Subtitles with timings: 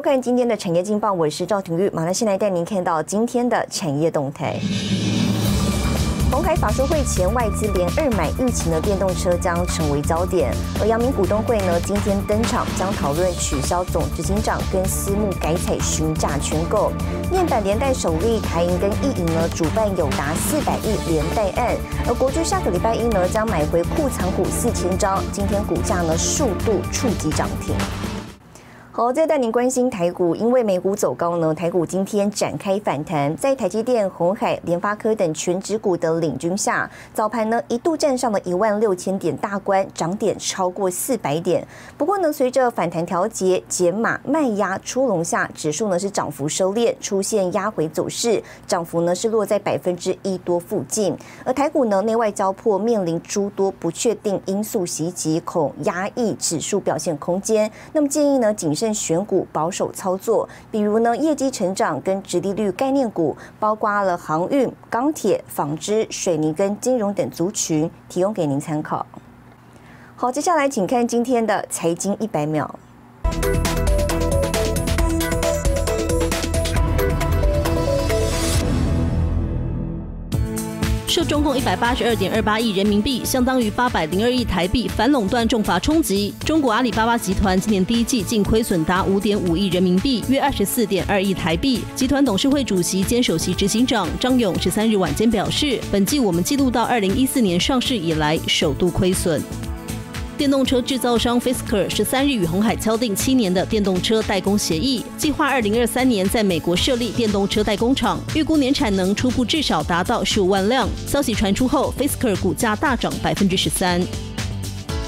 [0.00, 4.58] 收看今天的产业劲报，我是赵廷玉，马上先来带您看到今天的产业动态。
[6.32, 10.54] 红海法说会前，外资连二买疫情的，电动车将成为焦点。
[10.80, 16.90] 而阳明股东会呢，今天登场，将讨论取消总执行长跟私募改采询价全购。
[17.30, 21.76] 面板连带首例台银跟易银呢，主办有达四百亿连带案。
[22.08, 27.74] 而国巨下个礼拜一呢，将买回库藏股四千张，今天股价呢，数度触及涨停。
[29.00, 41.66] 好，再带您关心台股，因为美股走高呢，台股今天展开反弹，在台积电、红海、联发科等全指股的领军下，早盘呢一度站上了一万六千点大关，涨点超过四百点。
[41.96, 51.16] 不过呢，随着反弹调节、减码卖压出笼下，指数呢是涨幅收敛，出现压回走势，涨幅呢是落在百分之一多附近。
[51.42, 57.72] 而台股呢内外交迫，面临诸多不确定因素袭击，恐压抑指数表现空间。
[57.94, 58.89] 那么建议呢谨慎。
[58.92, 69.04] 选股保守操作，比如呢业绩成长跟直利率概念股，包括了航运、钢铁、纺织、水泥跟金融等族群，提供给您参考。
[70.16, 72.78] 好，接下来请看今天的财经一百秒。
[81.10, 91.80] 受中共一百八十二点二八亿人民币，相当于八百零二亿台币反垄断重罚冲击，中国阿里巴巴集团今年第一季净亏损达五点五亿人民币，约二十四点二亿台币。
[91.96, 99.42] 集团董事会主席兼首席执行长张勇十三日晚间表示，本季我们记录到二零一四年上市以来首度亏损。
[100.40, 110.88] 电动车制造商 Fisker 十三日与红海敲定七年的电动车代工协议，计划二零二三年在美国设立电动车代工厂，预估年产能初步至少达到十五万辆。
[111.06, 114.00] 消息传出后，Fisker 股价大涨百分之十三。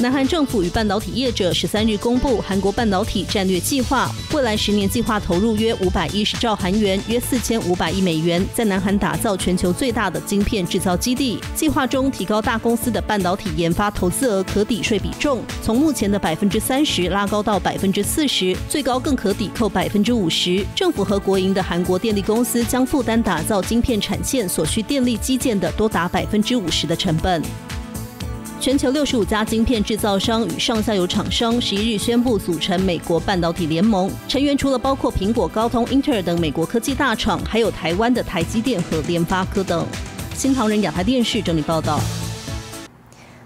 [0.00, 11.38] 南韩政府与半导体业者十三日公布韩国半导体战略计划，未来十年计划投入约五百一十兆韩元，约四千五百亿美元，在南韩打造全球最大的晶片制造基地。
[11.54, 20.66] 计划中提高大公司的半导体研发投资额可抵税比重，从目前的百分之三十拉高到百分之四十，最高更可抵扣百分之五十。
[20.74, 27.40] 政府和国营的韩国电力公司将负担打造晶片产线所需电力基建的多达百分之五十的成本。
[28.64, 39.86] 全球六十五家晶片制造商与上下游厂商十一日宣布组成美国半导体联盟，成员除了包括苹果、高通、英特尔等美国科技大厂，还有台湾的台积电和联发科等。
[40.34, 42.00] 新唐人亚太电视整理报道。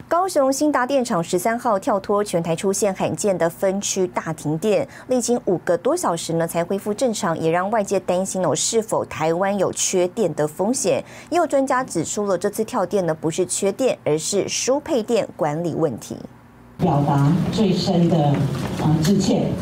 [0.09, 11.05] 高雄新达电厂十三号跳脱全台出现罕见的分区大停电，历经五个多小时呢才恢复正常，也让外界担心哦是否台湾有缺电的风险。
[11.29, 16.17] 也有专家指出了这次跳电呢不是缺电，而是输配电管理问题。
[16.79, 18.17] 表达最深的
[18.81, 19.53] 啊致歉。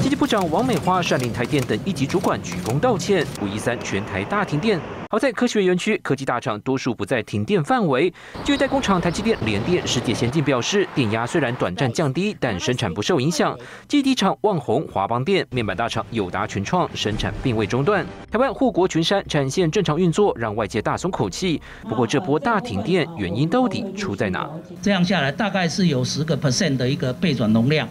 [0.00, 3.26] 经济部长王美花率领台电等一级主管鞠躬道歉。
[3.42, 4.78] 五一三全台大停电。
[5.10, 8.12] 好在科学园区科技大厂多数不在停电范围。
[8.44, 13.58] 据代工厂台积电、联电、世界先进表示，电压虽然短暂降低，但生产不受影响。
[13.86, 18.04] 基地厂旺宏、华邦电、面板大厂友达、群创生产并未中断。
[18.30, 21.58] 台湾护国群山产线正常运作，让外界大松口气。
[21.84, 24.46] 不过这波大停电原因到底出在哪？
[24.82, 27.88] 这样下来大概是有十个 percent 的一个备转容量，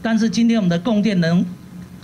[0.00, 1.44] 但是今天我们的供电能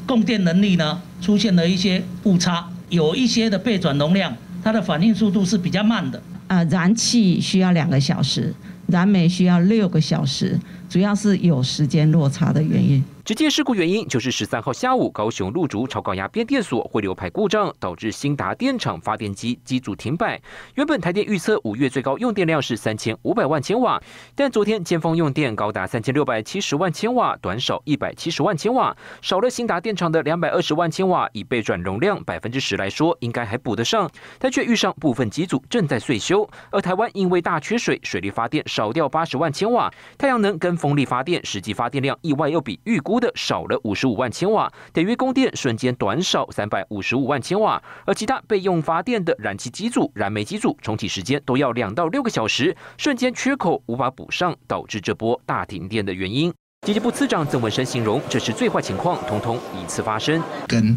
[0.05, 2.69] 供电能力呢出现了一些误差。
[2.93, 6.23] 有一些的备转容量，它的反应速度是比较慢的。
[6.47, 8.55] 啊，燃气需要两个小时，
[8.87, 10.61] 燃煤需要六个小时，
[10.91, 13.03] 主要是有时间落差的原因。
[13.25, 20.43] 直接事故原因就是十三号下午，高雄路竹超高压变电所汇流排故障，导致新达电厂发电机机组停摆。
[20.75, 24.03] 原本台电预测五月最高用电量是三千五百万千瓦，
[24.35, 31.31] 但昨天尖峰用电高达三千六百七十万千瓦，短少一百七十万千瓦，少了新达电厂的两百二十万千瓦。
[31.33, 34.11] 以备转容量百分之十来说，应该还补得上，
[34.41, 36.49] 但却遇上部分机组正在岁修。
[36.73, 39.89] 而台湾因为大缺水，水力发电少掉八十万千瓦，
[40.19, 43.12] 太阳能跟风力发电实际发电量意外又比预估。
[43.19, 47.83] 的少了五十五万千瓦，等于供电瞬间短少三百五十五万千瓦。
[48.05, 56.53] 而其他备用发电的燃气机组、燃煤机组重启时间都要两到六个小时，瞬间缺口无法补上，导致这波大停电的原因。
[56.87, 60.43] 经济部次长曾文生形容，这是最坏情况，通通一次发生。
[60.67, 60.97] 跟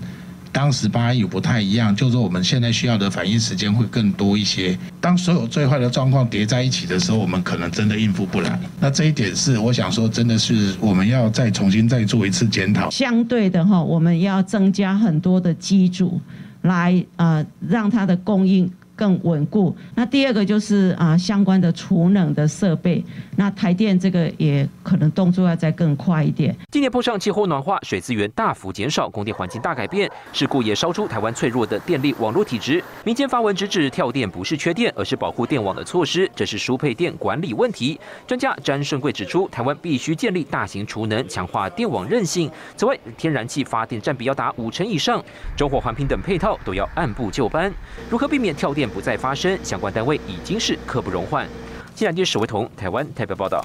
[0.56, 4.80] 当时八有不太一样，就是说我们现在需要的反应时间会更多一些。
[5.02, 8.58] 当所有最坏的状况叠在一起的时候，我们可能真的应付不来。
[8.80, 12.90] 那这一点是我想说，真的是我们要再重新再做一次检讨。
[12.90, 16.22] 相对的哈，我们要增加很多的机组，
[16.62, 19.76] 来呃让它的供应更稳固。
[19.94, 23.04] 那第二个就是啊，相关的储能的设备，
[23.36, 26.56] 那台电这个也可能动作要再更快一点。
[26.72, 32.84] 今年碰上气候暖化，水资源大幅减少，供电环境大改变，事故也烧出台湾脆弱的电力网络体质。
[33.04, 38.00] 民间发文直指跳电不是缺电，而是保护电网的措施，这是输配电管理问题。
[38.26, 42.50] 专家詹顺贵指出，台湾必须建立大型储能，强化电网韧性。
[42.76, 45.24] 此外，天然气发电占比要达五成以上，
[45.56, 47.74] 中火环评等配套都要按部就班。
[48.10, 49.58] 如何避免跳电不再发生？
[49.64, 51.48] 相关单位已经是刻不容缓。
[51.94, 53.64] 记者史维彤，台湾台北报道。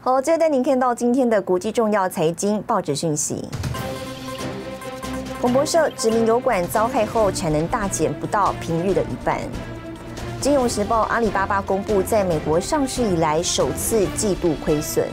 [0.00, 3.48] 好，接着带您看到今天的国际重要财经报纸讯息。
[5.40, 9.38] 彭博社指名油管遭害后，产能大减不到平日的一半。
[10.40, 15.06] 金融时报，阿里巴巴公布在美国上市以来首次季度亏损。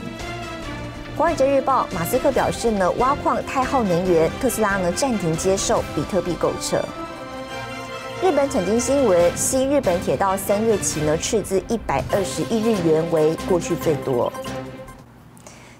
[1.16, 6.80] 华尔街日报，马斯克表示呢，挖矿太耗能源，特斯拉呢暂停接受比特币购车。
[8.22, 14.32] 日本产经新闻，西日本铁道三月起呢斥资一百二十亿日元为过去最多。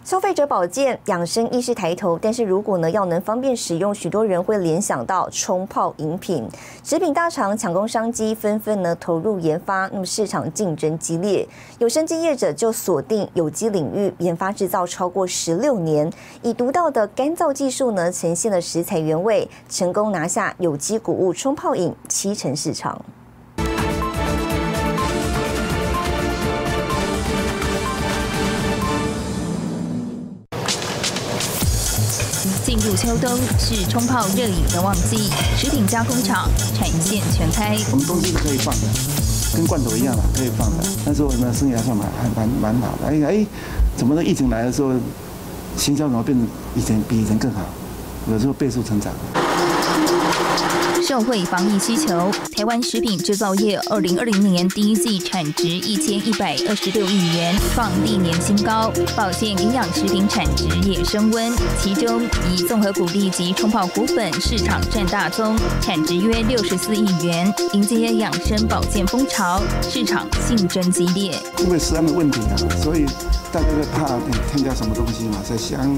[0.06, 6.48] 消费者保健养生意识抬头，但是如果呢要能方便使用，许多人会联想到冲泡饮品。
[6.84, 11.44] 食品大厂抢攻商机，纷纷呢投入研发，那么市场竞争激烈，
[11.80, 16.08] 有生机业者就锁定有机领域研发制造超过十六年，
[16.40, 23.04] 以独到的干燥技术呢呈现了食材原味，成功拿下有机谷物冲泡饮七成市场。
[32.66, 33.30] 进入秋冬
[33.60, 37.78] 是冲泡热饮的旺季，食品加工厂产线全开。
[37.92, 38.88] 我们东西是可以放的，
[39.54, 40.84] 跟罐头一样嘛可以放的。
[41.04, 43.06] 但是我们生意还算蛮还蛮蛮好的。
[43.06, 43.46] 哎哎，
[43.96, 44.90] 怎么的疫情来的时候，
[45.76, 47.60] 行销怎么变得以前比以前更好？
[48.28, 49.12] 有时候倍速成长。
[51.06, 58.90] 社会防疫需求，台湾食品制造业二零二零年第一季产值一千一百二十六亿元，创历年新高。
[59.16, 62.20] 保健营养食品产值也升温，其中
[62.50, 71.40] 以综合谷粒及冲泡谷粉市场占大宗，产值约六十四亿元，迎接养生保健风潮，市场竞争激烈。
[71.60, 73.06] 因为食安的问题啊，所以
[73.52, 74.18] 大家会怕
[74.52, 75.88] 添加什么东西嘛，在香。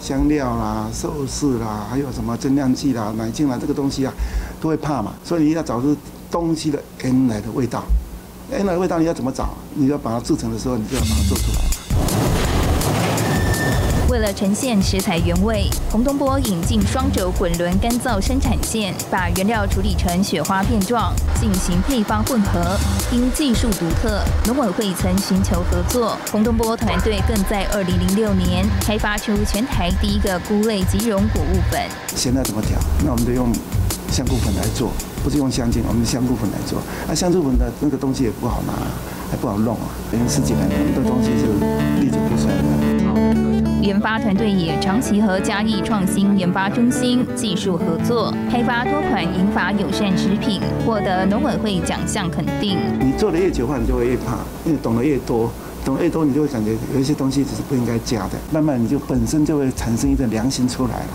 [0.00, 4.12] 香料啦、寿司啦，还有什么增量剂啦、奶精啦，这个东西啊，
[4.60, 5.14] 都会怕嘛。
[5.24, 5.96] 所以你要找出
[6.30, 7.84] 东西的原来的味道，
[8.50, 9.50] 原来的味道你要怎么找？
[9.74, 11.58] 你要把它制成的时候，你就要把它做出来。
[14.10, 22.78] 为了呈现食材原味，洪东波引进双轴滚轮干燥生产线，把原料处理成雪花片状，进行配方混合。
[23.12, 26.16] 因技术独特，农委会曾寻求合作。
[26.32, 31.78] 洪东波团队更在2006年开发出全台第一个菇类即溶谷物粉。
[32.16, 32.78] 现在怎么调？
[33.04, 33.52] 那我们就用
[34.10, 34.90] 香菇粉来做，
[35.22, 36.80] 不是用香精，我们香菇粉来做。
[37.06, 38.72] 那香菇粉的那个东西也不好拿，
[39.30, 39.88] 还不好弄啊。
[40.10, 41.46] 等于十几年，这东西是
[42.00, 43.48] 历久不衰的。
[43.80, 52.76] 研发团队也长期和嘉义创新研发中心技术合作，开发多款银发友善食品，获得农委会奖项肯定。
[53.00, 55.50] 你做的越久的话，你就会越怕，因为懂得越多，
[55.84, 61.08] 懂得越多，你就会感觉有一些东西只是不应该加的，慢慢你就本身就会产生一个良心出来了，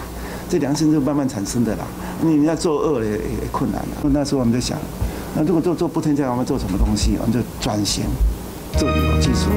[0.53, 1.83] 这良心就慢慢产生的啦。
[2.21, 4.11] 你要做恶也也困难了。
[4.13, 4.77] 那时候我们在想，
[5.35, 7.17] 那如果做做不添加，我们做什么东西？
[7.19, 8.03] 我们就转型
[8.77, 9.49] 做有技术。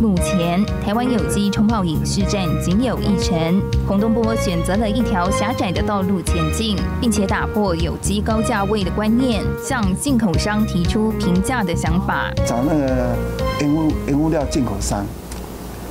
[0.00, 3.60] 目前，台湾有机冲泡饮市占仅有一成。
[3.86, 12.32] 洪东波选择了一条狭窄的道路前进，并且打破有机高价位的观念，向进口商提出平价的想法。
[12.46, 13.14] 找那个
[13.60, 15.04] 原物原物料进口商，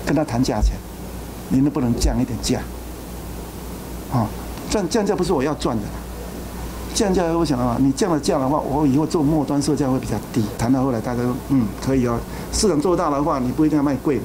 [0.03, 0.73] 跟他谈价钱，
[1.49, 2.59] 你能不能降一点价？
[4.11, 4.27] 啊，
[4.69, 5.83] 赚降价不是我要赚的。
[6.93, 10.43] 降价，我想啊，你降了价的话，我以后做末端售价会比较低。
[10.57, 12.19] 谈到后来，大家说，嗯，可以哦。
[12.51, 14.23] 市场做大的话，你不一定要卖贵嘛。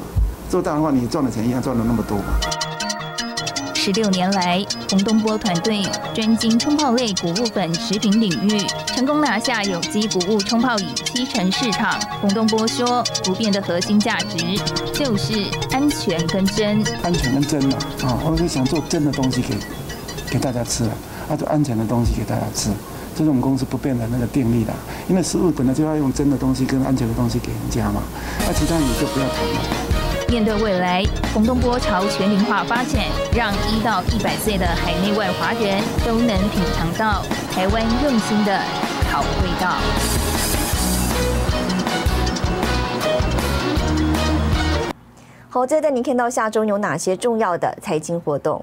[0.50, 2.24] 做大的话，你赚的钱一样赚了那么多嘛。
[3.86, 5.80] 十六年来，洪东波团队
[6.12, 11.96] 专精冲泡类谷物粉食品领域，成功拿下有机谷物冲泡饮七成市场。
[12.20, 14.38] 洪东波说，不变的核心价值
[14.92, 15.34] 就是
[15.70, 16.82] 安全跟真。
[17.04, 19.54] 安全跟真嘛，啊，我是想做真的东西给
[20.32, 20.90] 给大家吃啊。
[21.28, 22.70] 那就安全的东西给大家吃，
[23.16, 24.72] 这是我们公司不变的那个定力的。
[25.08, 28.02] 因为食物本来就要用真的东西跟安全的东西给人家嘛，
[28.44, 29.95] 那其他你就不要谈了。
[30.28, 38.61] 面对未来，洪东波朝全龄化发展，让一到一百岁的海内外华人都能品尝到台湾用心的
[39.09, 39.76] 好味道。
[45.49, 48.62] 好，再带您看到下周有哪些重要的财经活动。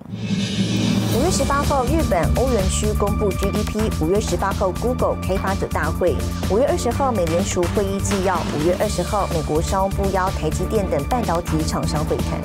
[1.16, 6.16] 五月十八号，日本欧元区公布 GDP；五月十八号，Google 开发者大会；
[6.50, 12.42] 五月二十号，美联储会议纪要；五月二十号，美国商务部邀台积电等半导体厂商会谈。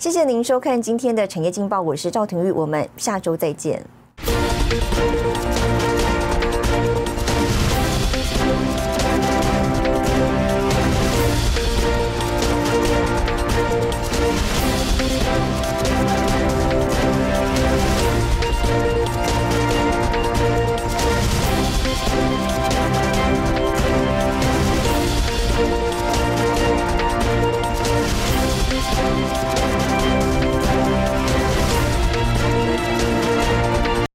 [0.00, 3.80] 谢谢您收看今天的产业劲报，我是赵廷玉，我们下周再见。